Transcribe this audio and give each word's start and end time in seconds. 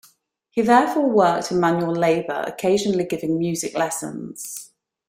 He 0.49 0.63
thereafter 0.63 1.01
worked 1.01 1.51
in 1.51 1.59
manual 1.59 1.93
labor, 1.93 2.43
occasionally 2.47 3.03
giving 3.03 3.37
music 3.37 3.77
lessons. 3.77 4.71